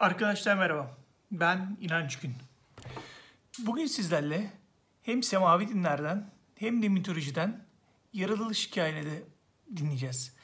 [0.00, 0.96] Arkadaşlar merhaba.
[1.30, 2.34] Ben İnanç Gün.
[3.58, 4.50] Bugün sizlerle
[5.02, 7.64] hem semavi dinlerden hem de mitolojiden
[8.12, 9.24] yaratılış hikayeleri
[9.76, 10.36] dinleyeceğiz.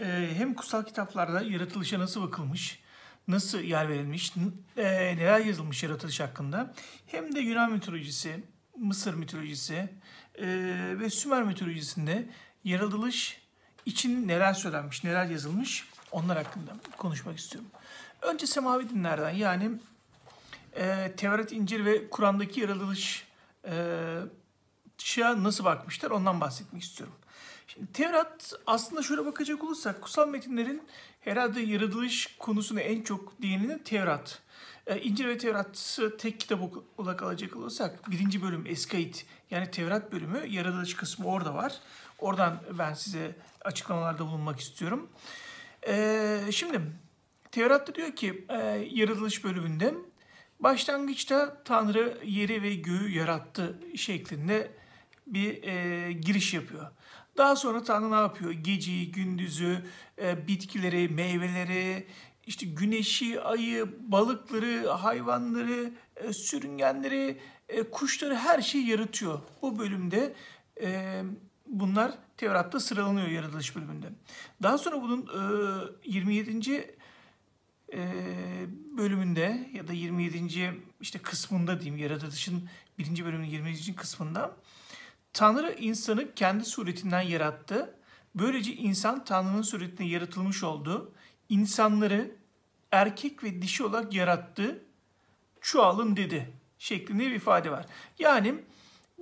[0.00, 2.80] Ee, hem kutsal kitaplarda yaratılışa nasıl bakılmış,
[3.28, 4.32] nasıl yer verilmiş,
[4.76, 4.84] e,
[5.16, 6.74] neler yazılmış yaratılış hakkında
[7.06, 8.44] hem de Yunan mitolojisi,
[8.76, 9.88] Mısır mitolojisi
[10.34, 10.46] e,
[11.00, 12.28] ve Sümer mitolojisinde
[12.64, 13.42] yaratılış
[13.86, 17.70] için neler söylenmiş, neler yazılmış onlar hakkında konuşmak istiyorum.
[18.22, 19.70] Önce semavi dinlerden yani
[20.76, 23.26] e, Tevrat, İncil ve Kur'an'daki yaratılış
[23.64, 23.72] e,
[25.18, 27.14] nasıl bakmışlar ondan bahsetmek istiyorum.
[27.66, 30.82] Şimdi Tevrat aslında şöyle bakacak olursak kutsal metinlerin
[31.20, 34.42] herhalde yaratılış konusuna en çok değineni Tevrat.
[34.86, 36.60] E, İncil ve Tevrat'ı tek kitap
[36.98, 41.72] olarak alacak olursak birinci bölüm Eskait yani Tevrat bölümü yaratılış kısmı orada var.
[42.18, 45.08] Oradan ben size açıklamalarda bulunmak istiyorum.
[45.88, 46.80] E, şimdi
[47.50, 48.58] Tevrat'ta diyor ki e,
[48.90, 49.94] yaratılış bölümünde
[50.60, 54.70] başlangıçta Tanrı yeri ve göğü yarattı şeklinde
[55.26, 56.90] bir e, giriş yapıyor.
[57.36, 58.50] Daha sonra Tanrı ne yapıyor?
[58.50, 59.86] Geceyi, gündüzü,
[60.22, 62.06] e, bitkileri, meyveleri,
[62.46, 69.40] işte güneşi, ayı, balıkları, hayvanları, e, sürüngenleri, e, kuşları her şeyi yaratıyor.
[69.62, 70.34] Bu bölümde
[70.82, 71.22] e,
[71.72, 74.06] bunlar Tevrat'ta sıralanıyor yaratılış bölümünde.
[74.62, 75.22] Daha sonra bunun
[76.04, 76.96] e, 27
[77.92, 77.98] e,
[78.96, 80.82] bölümünde ya da 27.
[81.00, 83.94] işte kısmında diyeyim yaratılışın birinci bölümünün 27.
[83.94, 84.56] kısmında
[85.32, 87.94] Tanrı insanı kendi suretinden yarattı.
[88.34, 91.12] Böylece insan Tanrı'nın suretinde yaratılmış oldu.
[91.48, 92.36] İnsanları
[92.90, 94.84] erkek ve dişi olarak yarattı.
[95.60, 97.86] Çoğalın dedi şeklinde bir ifade var.
[98.18, 98.54] Yani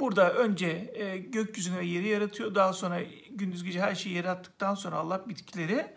[0.01, 2.55] burada önce e, gökyüzünü ve yeri yaratıyor.
[2.55, 5.95] Daha sonra gündüz gece her şeyi yarattıktan sonra Allah bitkileri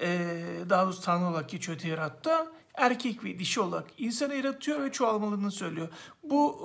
[0.00, 0.36] e,
[0.68, 2.46] daha doğrusu Tanrı olarak geçiyor Tevrat'ta.
[2.74, 5.88] Erkek ve dişi olarak insanı yaratıyor ve çoğalmalarını söylüyor.
[6.22, 6.56] Bu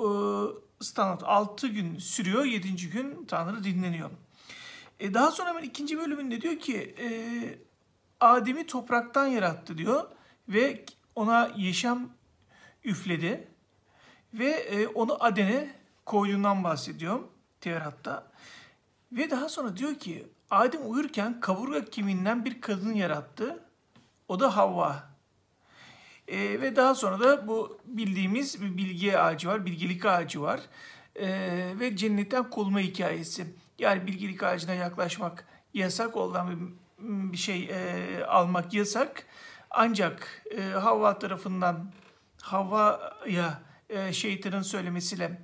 [0.82, 2.46] e, standart 6 gün sürüyor.
[2.46, 2.90] 7.
[2.90, 4.10] gün Tanrı dinleniyor.
[5.00, 7.10] E, daha sonra hemen ikinci bölümünde diyor ki e,
[8.20, 10.04] Adem'i topraktan yarattı diyor
[10.50, 10.86] ve
[11.16, 12.10] ona yaşam
[12.84, 13.48] üfledi
[14.34, 17.20] ve e, onu Aden'e koyduğundan bahsediyor
[17.62, 18.32] Tevrat'ta.
[19.12, 23.64] Ve daha sonra diyor ki Adem uyurken kaburga kemiğinden bir kadın yarattı.
[24.28, 25.10] O da Havva.
[26.28, 30.60] E, ve daha sonra da bu bildiğimiz bir bilgi ağacı var, bilgelik ağacı var.
[31.16, 31.28] E,
[31.80, 33.48] ve cennetten kovulma hikayesi.
[33.80, 36.58] Yani bilgelik ağacına yaklaşmak yasak olan bir,
[37.32, 39.26] bir şey e, almak yasak.
[39.72, 41.92] Ancak e, Havva tarafından
[42.42, 45.42] Havva'ya e, şeytanın söylemesiyle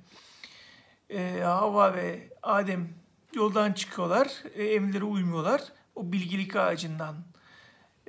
[1.12, 2.88] e, Havva ve Adem
[3.34, 5.62] yoldan çıkıyorlar, e, emirlere uymuyorlar.
[5.94, 7.16] O bilgilik ağacından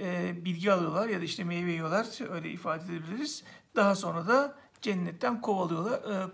[0.02, 3.44] e, bilgi alıyorlar ya da işte meyve yiyorlar öyle ifade edebiliriz.
[3.76, 6.30] Daha sonra da cennetten kovalıyorlar, e,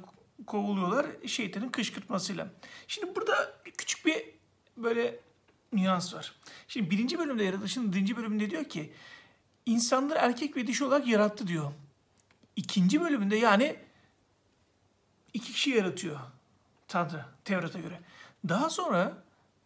[0.46, 2.50] kovuluyorlar şeytanın kışkırtmasıyla.
[2.88, 4.26] Şimdi burada küçük bir
[4.78, 5.20] böyle
[5.74, 6.36] nüans var.
[6.68, 8.94] Şimdi birinci bölümde yaratılışın birinci bölümünde diyor ki
[9.66, 11.72] insanları erkek ve dişi olarak yarattı diyor.
[12.56, 13.76] İkinci bölümünde yani
[15.34, 16.20] iki kişi yaratıyor
[16.90, 18.00] Tanrı Tevrat'a göre.
[18.50, 19.24] Daha sonra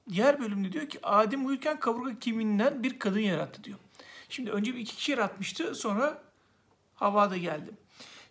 [0.09, 3.79] diğer bölümde diyor ki Adem uyurken kaburga kemiğinden bir kadın yarattı diyor.
[4.29, 6.21] Şimdi önce bir iki kişi yaratmıştı sonra
[6.95, 7.71] Havva da geldi.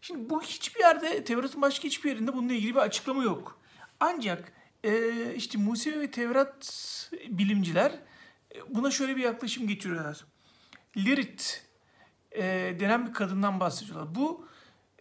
[0.01, 3.59] Şimdi bu hiçbir yerde Tevrat'ın başka hiçbir yerinde bununla ilgili bir açıklama yok.
[4.01, 4.53] Ancak
[4.85, 7.93] e, işte Musevi ve Tevrat bilimciler
[8.55, 10.25] e, buna şöyle bir yaklaşım getiriyorlar.
[10.97, 11.67] Lirit
[12.33, 12.43] e,
[12.81, 14.15] denen bir kadından bahsediyorlar.
[14.15, 14.49] Bu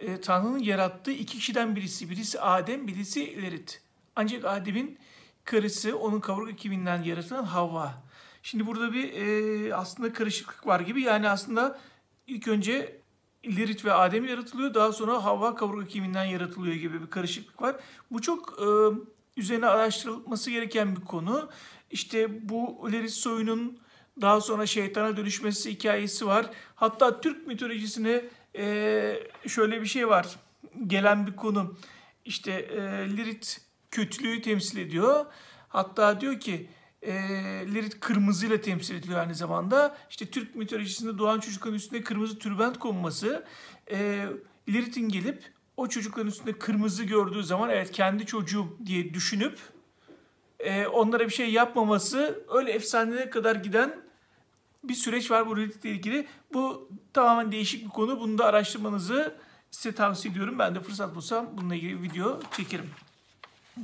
[0.01, 2.09] e, Tanrı'nın yarattığı iki kişiden birisi.
[2.09, 3.81] Birisi Adem, birisi Lirit.
[4.15, 4.97] Ancak Adem'in
[5.43, 8.03] karısı onun kaburga kemiğinden yaratılan Havva.
[8.43, 11.01] Şimdi burada bir e, aslında karışıklık var gibi.
[11.01, 11.79] Yani aslında
[12.27, 13.01] ilk önce
[13.45, 14.73] Lirit ve Adem yaratılıyor.
[14.73, 17.75] Daha sonra Havva kaburga kemiğinden yaratılıyor gibi bir karışıklık var.
[18.11, 18.67] Bu çok e,
[19.37, 21.49] üzerine araştırılması gereken bir konu.
[21.91, 23.79] İşte bu Lirit soyunun
[24.21, 26.45] daha sonra şeytana dönüşmesi hikayesi var.
[26.75, 28.23] Hatta Türk mitolojisine
[28.57, 29.15] e,
[29.47, 30.27] şöyle bir şey var.
[30.87, 31.75] Gelen bir konu.
[32.25, 32.81] İşte e,
[33.17, 33.61] Lirit
[33.91, 35.25] kötülüğü temsil ediyor.
[35.69, 36.69] Hatta diyor ki
[37.01, 37.13] e,
[37.73, 39.97] Lirit kırmızıyla temsil ediliyor aynı zamanda.
[40.09, 43.45] İşte Türk mitolojisinde doğan çocukların üstüne kırmızı tülbent konması.
[43.91, 44.25] E,
[44.69, 45.43] Lirit'in gelip
[45.77, 49.59] o çocukların üstünde kırmızı gördüğü zaman evet kendi çocuğum diye düşünüp
[50.59, 54.10] e, onlara bir şey yapmaması öyle efsanelere kadar giden
[54.91, 56.27] bir süreç var bu Lirit'le ilgili.
[56.53, 58.19] Bu tamamen değişik bir konu.
[58.19, 59.35] Bunu da araştırmanızı
[59.71, 60.59] size tavsiye ediyorum.
[60.59, 62.89] Ben de fırsat bulsam bununla ilgili bir video çekerim.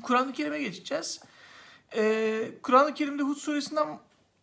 [0.03, 1.21] Kur'an-ı Kerim'e geçeceğiz.
[1.95, 3.99] Ee, Kur'an-ı Kerim'de Hud suresinden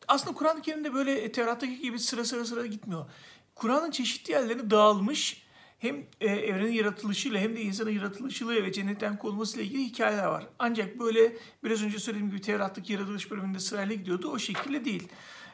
[0.08, 3.06] aslında Kur'an-ı Kerim'de böyle Tevrat'taki gibi sıra sıra sıra gitmiyor.
[3.55, 5.44] Kur'an'ın çeşitli yerlerine dağılmış
[5.84, 10.46] hem e, evrenin yaratılışıyla hem de insanın yaratılışıyla ve cennetten kovulmasıyla ilgili hikayeler var.
[10.58, 14.31] Ancak böyle biraz önce söylediğim gibi Tevrat'taki yaratılış bölümünde sırayla gidiyordu.
[14.31, 15.08] O şekilde değil.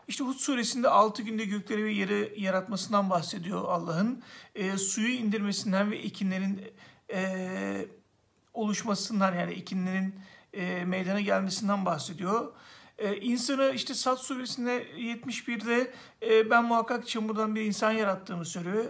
[0.08, 4.22] İşte Hud suresinde 6 günde gökleri ve yeri yaratmasından bahsediyor Allah'ın.
[4.54, 6.60] E, suyu indirmesinden ve ekinlerin
[7.12, 7.86] e,
[8.54, 10.14] oluşmasından yani ekinlerin
[10.52, 12.52] e, meydana gelmesinden bahsediyor.
[12.98, 18.84] E, insanı işte Sat suresinde 71'de e, ben muhakkak çamurdan bir insan yarattığımı söylüyor.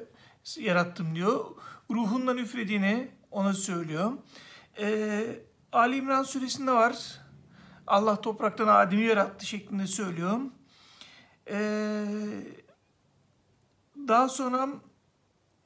[0.58, 1.44] Yarattım diyor.
[1.90, 4.12] Ruhundan üflediğini ona söylüyor.
[4.80, 5.24] E,
[5.72, 7.20] Ali İmran suresinde var.
[7.86, 10.40] Allah topraktan Adem'i yarattı şeklinde söylüyor.
[11.50, 12.04] Ee,
[14.08, 14.68] daha sonra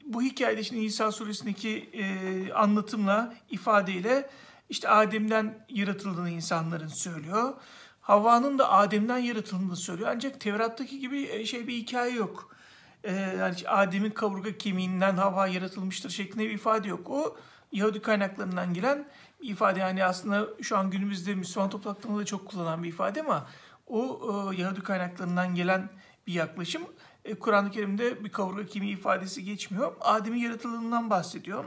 [0.05, 4.31] bu hikayede şimdi İsa suresindeki e, anlatımla, ifadeyle
[4.69, 7.55] işte Adem'den yaratıldığını insanların söylüyor.
[8.01, 10.11] Havva'nın da Adem'den yaratıldığını söylüyor.
[10.15, 12.57] Ancak Tevrat'taki gibi e, şey bir hikaye yok.
[13.05, 17.11] Ee, yani Adem'in kaburga kemiğinden Havva yaratılmıştır şeklinde bir ifade yok.
[17.11, 17.37] O
[17.73, 19.09] Yahudi kaynaklarından gelen
[19.43, 19.81] bir ifade.
[19.81, 23.47] Yani aslında şu an günümüzde Müslüman topluluklarında da çok kullanılan bir ifade ama
[23.87, 24.21] o
[24.53, 25.89] e, Yahudi kaynaklarından gelen
[26.27, 26.83] bir yaklaşım.
[27.25, 29.93] E, Kur'an-ı Kerim'de bir kaburga kemiği ifadesi geçmiyor.
[30.01, 31.65] Adem'in yaratıldığından bahsediyor.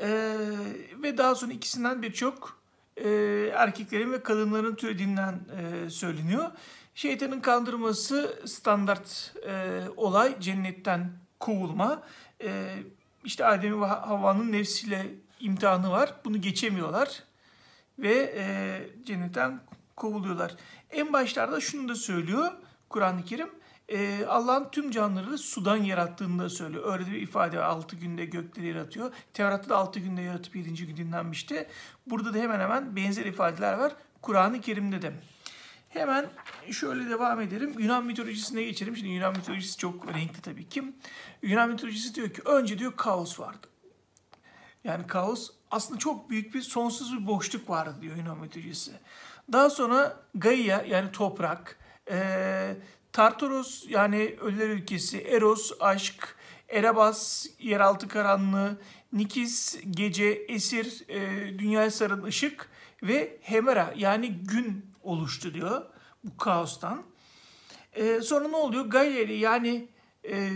[0.00, 0.08] E,
[1.02, 2.58] ve daha sonra ikisinden birçok
[2.96, 3.08] e,
[3.54, 6.50] erkeklerin ve kadınların türediğinden e, söyleniyor.
[6.98, 11.10] Şeytanın kandırması standart e, olay cennetten
[11.40, 12.02] kovulma.
[12.42, 12.74] E,
[13.24, 15.06] işte Adem ve Havva'nın nefsiyle
[15.40, 16.14] imtihanı var.
[16.24, 17.22] Bunu geçemiyorlar
[17.98, 19.60] ve e, cennetten
[19.96, 20.56] kovuluyorlar.
[20.90, 22.52] En başlarda şunu da söylüyor
[22.88, 23.50] Kur'an-ı Kerim.
[23.88, 26.92] E, Allah'ın tüm canlıları sudan yarattığını da söylüyor.
[26.92, 27.64] Öyle bir ifade var.
[27.64, 29.12] 6 günde gökleri yaratıyor.
[29.34, 30.86] Tevrat'ta da 6 günde yaratıp 7.
[30.86, 31.68] gün dinlenmişti.
[32.06, 33.92] Burada da hemen hemen benzer ifadeler var.
[34.22, 35.12] Kur'an-ı Kerim'de de.
[35.88, 36.26] Hemen
[36.70, 37.74] şöyle devam edelim.
[37.78, 38.96] Yunan mitolojisine geçelim.
[38.96, 40.84] Şimdi Yunan mitolojisi çok renkli tabii ki.
[41.42, 43.66] Yunan mitolojisi diyor ki önce diyor kaos vardı.
[44.84, 48.92] Yani kaos aslında çok büyük bir sonsuz bir boşluk vardı diyor Yunan mitolojisi.
[49.52, 51.78] Daha sonra Gaia yani toprak,
[52.10, 52.76] e,
[53.12, 56.36] Tartaros yani ölüler ülkesi, Eros aşk,
[56.68, 58.78] Erebas yeraltı karanlığı,
[59.12, 62.68] Nikis gece, Esir e, dünyaya sarın ışık
[63.02, 65.82] ve Hemera yani gün oluştu diyor
[66.24, 67.02] bu kaostan.
[67.92, 69.04] E, sonra ne oluyor?
[69.04, 69.88] İle yani
[70.24, 70.50] e,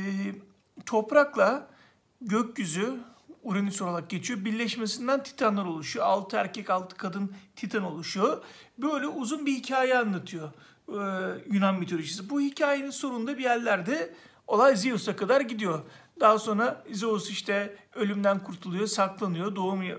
[0.87, 1.67] toprakla
[2.21, 3.01] gökyüzü
[3.43, 4.45] Uranüs olarak geçiyor.
[4.45, 6.07] Birleşmesinden titanlar oluşuyor.
[6.07, 8.45] Altı erkek altı kadın titan oluşuyor.
[8.79, 10.53] Böyle uzun bir hikaye anlatıyor
[10.89, 11.01] e,
[11.51, 12.31] Yunan mitolojisi.
[12.31, 14.15] Bu hikayenin sonunda bir yerlerde
[14.47, 15.83] olay Zeus'a kadar gidiyor.
[16.21, 19.57] Daha sonra Zeus işte ölümden kurtuluyor, saklanıyor.
[19.57, 19.95] Doğum e,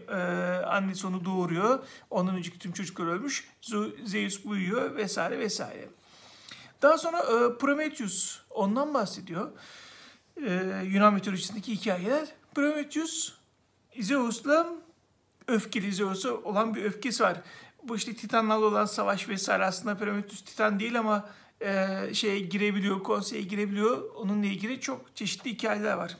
[0.65, 1.80] annesi onu doğuruyor.
[2.10, 3.48] Ondan önceki tüm çocuklar ölmüş.
[4.06, 5.89] Zeus büyüyor vesaire vesaire.
[6.81, 9.51] Daha sonra e, Prometheus ondan bahsediyor.
[10.48, 12.27] E, Yunan mitolojisindeki hikayeler.
[12.56, 13.33] Prometheus
[14.00, 14.68] Zeus'la
[15.48, 17.38] öfkeli Zeus'a olan bir öfkesi var.
[17.83, 21.30] Bu işte Titanlarla olan savaş vesaire aslında Prometheus Titan değil ama
[21.61, 24.15] e, şeye girebiliyor, konseye girebiliyor.
[24.15, 26.17] Onunla ilgili çok çeşitli hikayeler var.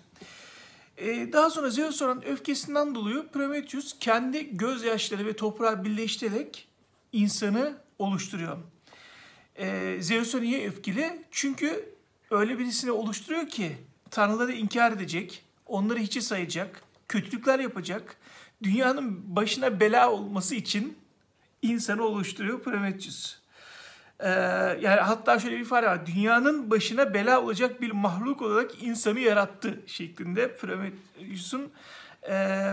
[0.98, 6.68] E, daha sonra Zeus olan öfkesinden dolayı Prometheus kendi gözyaşları ve toprağı birleştirerek
[7.12, 8.58] insanı oluşturuyor.
[9.56, 11.26] E, Zeus'a niye öfkeli?
[11.32, 11.90] Çünkü
[12.32, 13.78] öyle birisini oluşturuyor ki
[14.12, 18.18] tanrıları inkar edecek, onları hiçe sayacak, kötülükler yapacak,
[18.64, 20.98] dünyanın başına bela olması için
[21.62, 23.43] insanı oluşturuyor Prometheus.
[24.20, 24.30] Ee,
[24.82, 26.06] yani hatta şöyle bir ifade var.
[26.06, 31.72] Dünyanın başına bela olacak bir mahluk olarak insanı yarattı şeklinde Prometheus'un
[32.30, 32.66] e,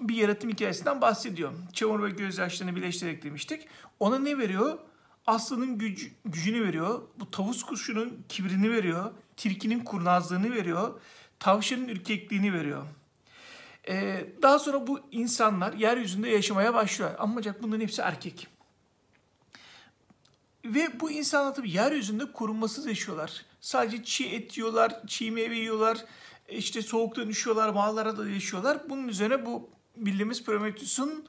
[0.00, 1.52] bir yaratım hikayesinden bahsediyor.
[1.72, 3.68] Çamur ve gözyaşlarını birleştirerek demiştik.
[4.00, 4.78] Ona ne veriyor?
[5.26, 7.02] Aslanın güc, gücünü veriyor.
[7.20, 9.10] Bu tavus kuşunun kibrini veriyor.
[9.36, 11.00] Tilkinin kurnazlığını veriyor.
[11.38, 12.82] Tavşanın ürkekliğini veriyor.
[13.88, 17.10] Ee, daha sonra bu insanlar yeryüzünde yaşamaya başlıyor.
[17.18, 18.48] Ancak bunların hepsi erkek.
[20.64, 23.44] Ve bu insanlar tabii yeryüzünde korunmasız yaşıyorlar.
[23.60, 26.04] Sadece çiğ et yiyorlar, çiğ meyve yiyorlar,
[26.48, 28.78] işte soğuktan üşüyorlar, mağaralara da yaşıyorlar.
[28.88, 31.26] Bunun üzerine bu bildiğimiz Prometheus'un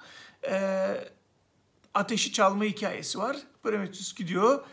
[0.49, 0.95] e,
[1.93, 3.37] ateşi çalma hikayesi var.
[3.63, 4.65] Prometheus gidiyor,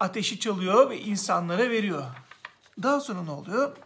[0.00, 2.04] ateşi çalıyor ve insanlara veriyor.
[2.82, 3.76] Daha sonra ne oluyor?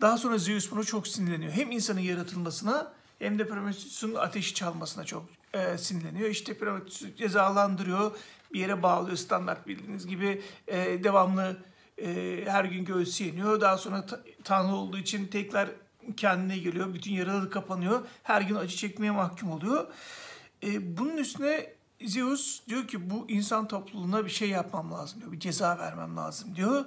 [0.00, 1.52] Daha sonra Zeus buna çok sinirleniyor.
[1.52, 6.28] Hem insanın yaratılmasına hem de Prometheus'un ateşi çalmasına çok e, sinirleniyor.
[6.28, 8.16] İşte Prometheus'u cezalandırıyor,
[8.52, 11.56] bir yere bağlıyor standart bildiğiniz gibi e, devamlı
[12.02, 13.60] e, her gün göğsü yeniyor.
[13.60, 15.68] Daha sonra ta, Tanrı olduğu için tekrar
[16.16, 16.94] kendine geliyor.
[16.94, 18.00] Bütün yaraları kapanıyor.
[18.22, 19.86] Her gün acı çekmeye mahkum oluyor.
[20.62, 21.72] E, bunun üstüne
[22.04, 25.32] Zeus diyor ki bu insan topluluğuna bir şey yapmam lazım diyor.
[25.32, 26.84] Bir ceza vermem lazım diyor.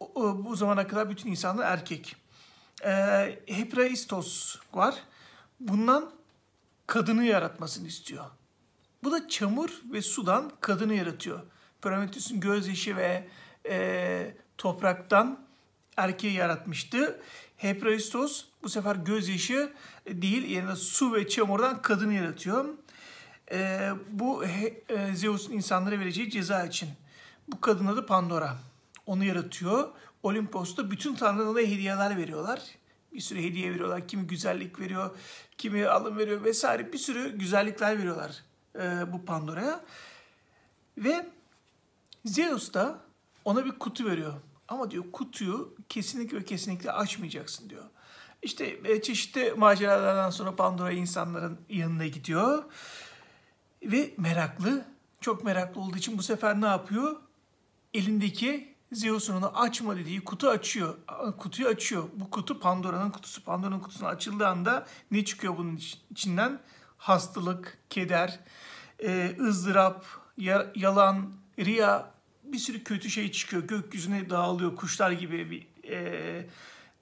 [0.00, 2.16] O, o, bu zamana kadar bütün insanlar erkek.
[2.84, 2.90] e,
[3.46, 4.94] Hepraistos var.
[5.60, 6.10] Bundan
[6.86, 8.24] kadını yaratmasını istiyor.
[9.04, 11.40] Bu da çamur ve sudan kadını yaratıyor.
[11.82, 13.28] Prometheus'un gözyaşı ve
[13.68, 15.46] e, topraktan
[15.96, 17.20] erkeği yaratmıştı.
[17.56, 19.72] Hepraistos bu sefer gözyaşı
[20.08, 22.64] değil yerine su ve çamurdan kadını yaratıyor.
[23.52, 26.88] E, bu e, Zeus'un insanlara vereceği ceza için.
[27.48, 28.56] Bu kadın adı Pandora.
[29.06, 29.88] Onu yaratıyor.
[30.22, 32.62] Olimpos'ta bütün tanrılara hediyeler veriyorlar.
[33.12, 34.08] Bir sürü hediye veriyorlar.
[34.08, 35.16] Kimi güzellik veriyor,
[35.58, 36.92] kimi alım veriyor vesaire.
[36.92, 38.42] Bir sürü güzellikler veriyorlar
[38.78, 39.84] e, bu Pandora'ya.
[40.98, 41.26] Ve
[42.24, 43.00] Zeus da
[43.44, 44.34] ona bir kutu veriyor.
[44.68, 47.84] Ama diyor kutuyu kesinlikle ve kesinlikle açmayacaksın diyor.
[48.42, 52.64] İşte e, çeşitli maceralardan sonra Pandora insanların yanına gidiyor.
[53.82, 54.84] Ve meraklı,
[55.20, 57.16] çok meraklı olduğu için bu sefer ne yapıyor?
[57.94, 60.94] Elindeki Zeus'un onu açma dediği kutu açıyor.
[61.38, 62.04] Kutuyu açıyor.
[62.14, 63.44] Bu kutu Pandora'nın kutusu.
[63.44, 66.60] Pandora'nın kutusunu açıldığı anda ne çıkıyor bunun içinden?
[66.98, 68.40] Hastalık, keder,
[68.98, 70.04] e, ızdırap,
[70.76, 72.10] yalan, riya
[72.44, 73.62] bir sürü kötü şey çıkıyor.
[73.62, 74.76] Gökyüzüne dağılıyor.
[74.76, 76.46] Kuşlar gibi bir e,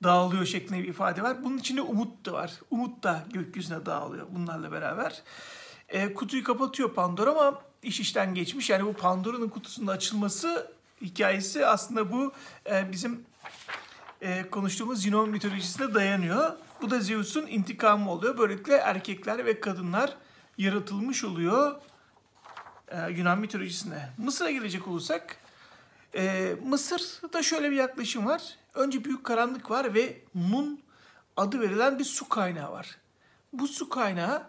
[0.02, 1.44] dağılıyor şeklinde bir ifade var.
[1.44, 2.52] Bunun içinde umut da var.
[2.70, 5.22] Umut da gökyüzüne dağılıyor bunlarla beraber.
[5.88, 8.70] E, kutuyu kapatıyor Pandora ama iş işten geçmiş.
[8.70, 10.73] Yani bu Pandora'nın kutusunun açılması
[11.04, 12.32] hikayesi aslında bu
[12.70, 13.24] e, bizim
[14.20, 16.52] e, konuştuğumuz Yunan mitolojisine dayanıyor.
[16.82, 18.38] Bu da Zeus'un intikamı oluyor.
[18.38, 20.16] Böylelikle erkekler ve kadınlar
[20.58, 21.80] yaratılmış oluyor
[22.88, 24.08] e, Yunan mitolojisine.
[24.18, 25.36] Mısır'a gelecek olursak
[26.16, 28.42] e, Mısır'da şöyle bir yaklaşım var.
[28.74, 30.80] Önce büyük karanlık var ve Nun
[31.36, 32.98] adı verilen bir su kaynağı var.
[33.52, 34.42] Bu su kaynağı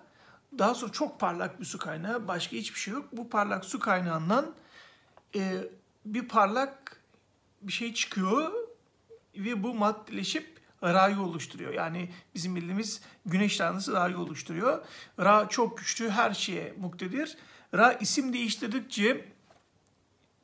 [0.60, 2.28] daha sonra çok parlak bir su kaynağı.
[2.28, 3.06] Başka hiçbir şey yok.
[3.12, 4.54] Bu parlak su kaynağından
[5.36, 5.56] e,
[6.06, 7.02] bir parlak
[7.62, 8.54] bir şey çıkıyor
[9.36, 11.74] ve bu maddeleşip Ra'yı oluşturuyor.
[11.74, 14.86] Yani bizim bildiğimiz güneş tanrısı Ra'yı oluşturuyor.
[15.20, 17.38] Ra çok güçlü, her şeye muktedir.
[17.74, 19.35] Ra isim değiştirdikçe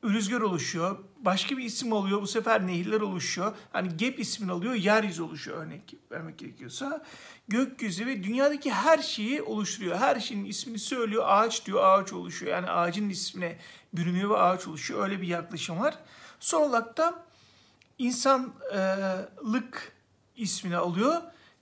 [0.03, 0.97] rüzgar oluşuyor.
[1.19, 2.21] Başka bir isim oluyor.
[2.21, 3.55] Bu sefer nehirler oluşuyor.
[3.71, 4.73] Hani Gep ismini alıyor.
[4.73, 7.03] Yeryüzü oluşuyor örnek vermek gerekiyorsa.
[7.47, 9.97] Gökyüzü ve dünyadaki her şeyi oluşturuyor.
[9.97, 11.23] Her şeyin ismini söylüyor.
[11.27, 11.83] Ağaç diyor.
[11.83, 12.51] Ağaç oluşuyor.
[12.51, 13.57] Yani ağacın ismine
[13.93, 15.03] bürünüyor ve ağaç oluşuyor.
[15.03, 15.95] Öyle bir yaklaşım var.
[16.39, 17.23] Son olarak da
[17.97, 19.91] insanlık
[20.35, 21.21] ismini alıyor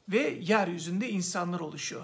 [0.10, 2.02] ve yeryüzünde insanlar oluşuyor.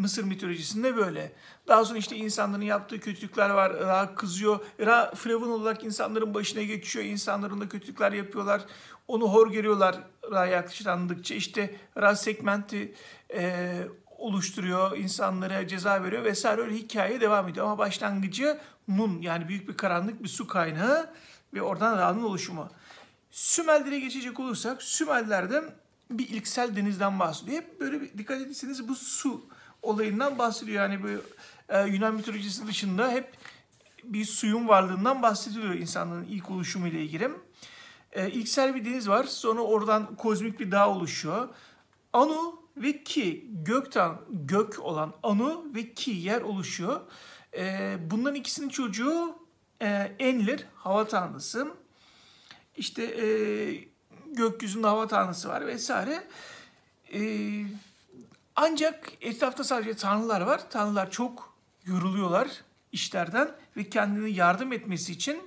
[0.00, 1.32] Mısır mitolojisinde böyle.
[1.68, 3.72] Daha sonra işte insanların yaptığı kötülükler var.
[3.72, 4.60] Ra kızıyor.
[4.80, 7.04] Ra firavun olarak insanların başına geçiyor.
[7.04, 8.62] İnsanların da kötülükler yapıyorlar.
[9.08, 9.96] Onu hor görüyorlar
[10.30, 11.34] Ra yaklaşıklandıkça.
[11.34, 12.94] İşte Ra segmenti
[13.34, 13.72] e,
[14.18, 14.96] oluşturuyor.
[14.96, 17.66] insanlara ceza veriyor vesaire öyle hikaye devam ediyor.
[17.66, 21.10] Ama başlangıcı Nun yani büyük bir karanlık bir su kaynağı
[21.54, 22.68] ve oradan Ra'nın oluşumu.
[23.30, 25.62] Sümerlere geçecek olursak Sümerler'de
[26.10, 27.56] bir ilksel denizden bahsediyor.
[27.56, 29.46] Hep böyle bir, dikkat ederseniz bu su
[29.82, 30.82] olayından bahsediyor.
[30.82, 31.08] Yani bu
[31.68, 33.36] e, Yunan mitolojisi dışında hep
[34.04, 37.30] bir suyun varlığından bahsediliyor insanlığın ilk oluşumu ile ilgili.
[38.12, 39.24] E, ilksel bir deniz var.
[39.24, 41.48] Sonra oradan kozmik bir dağ oluşuyor.
[42.12, 47.00] Anu ve Ki gökten gök olan Anu ve Ki yer oluşuyor.
[47.56, 49.38] E, bunların ikisinin çocuğu
[49.82, 51.68] e, Enlil hava tanrısı.
[52.76, 53.26] İşte e,
[54.26, 56.28] gökyüzünde hava tanrısı var vesaire.
[57.12, 57.20] E,
[58.56, 60.70] ancak etrafta sadece tanrılar var.
[60.70, 61.54] Tanrılar çok
[61.84, 62.48] yoruluyorlar
[62.92, 65.42] işlerden ve kendini yardım etmesi için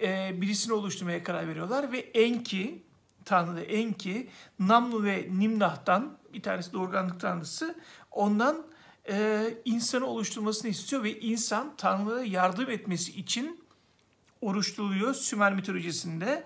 [0.00, 1.92] e, birisini oluşturmaya karar veriyorlar.
[1.92, 2.82] Ve Enki,
[3.24, 7.74] tanrı Enki, Namnu ve Nimnah'tan bir tanesi doğurganlık tanrısı
[8.10, 8.66] ondan
[9.08, 13.64] e, insanı oluşturmasını istiyor ve insan tanrılara yardım etmesi için
[14.40, 14.76] oruç
[15.14, 16.44] Sümer mitolojisinde.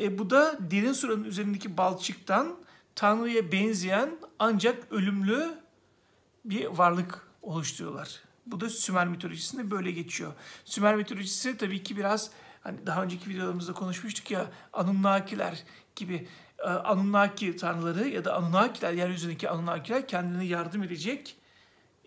[0.00, 2.56] E, bu da derin suranın üzerindeki balçıktan
[2.96, 5.54] Tanrı'ya benzeyen ancak ölümlü
[6.44, 8.20] bir varlık oluşturuyorlar.
[8.46, 10.32] Bu da Sümer mitolojisinde böyle geçiyor.
[10.64, 15.64] Sümer mitolojisi tabii ki biraz hani daha önceki videolarımızda konuşmuştuk ya Anunnakiler
[15.96, 21.36] gibi e, Anunnaki tanrıları ya da Anunnakiler yeryüzündeki Anunnakiler kendine yardım edecek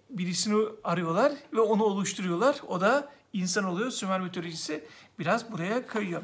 [0.09, 2.55] birisini arıyorlar ve onu oluşturuyorlar.
[2.67, 3.91] O da insan oluyor.
[3.91, 4.87] Sümer mitolojisi
[5.19, 6.21] biraz buraya kayıyor.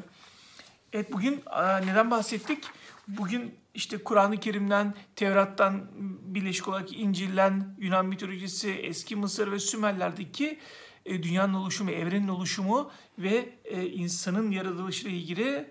[0.92, 1.42] Evet bugün
[1.84, 2.64] neden bahsettik?
[3.08, 5.86] Bugün işte Kur'an-ı Kerim'den, Tevrat'tan
[6.34, 10.58] birleşik olarak İncil'den, Yunan mitolojisi, eski Mısır ve Sümerler'deki
[11.06, 15.70] e, dünyanın oluşumu, evrenin oluşumu ve e, insanın yaratılışıyla ilgili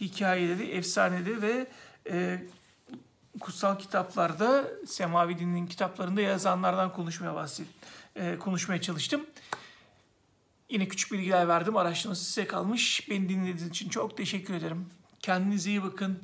[0.00, 1.66] hikayeleri, efsaneleri ve
[2.10, 2.42] e,
[3.40, 7.66] kutsal kitaplarda, semavi dinin kitaplarında yazanlardan konuşmaya bahset,
[8.40, 9.26] konuşmaya çalıştım.
[10.70, 11.76] Yine küçük bilgiler verdim.
[11.76, 13.10] Araştırması size kalmış.
[13.10, 14.86] Beni dinlediğiniz için çok teşekkür ederim.
[15.20, 16.18] Kendinize iyi bakın.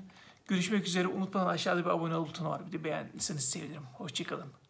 [0.49, 1.09] Görüşmek üzere.
[1.09, 2.67] Unutmadan aşağıda bir abone ol butonu var.
[2.67, 3.83] Bir de beğendiyseniz sevinirim.
[3.83, 4.62] Hoşçakalın.